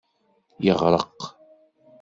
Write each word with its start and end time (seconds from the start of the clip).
Yeɣreq. 0.63 1.19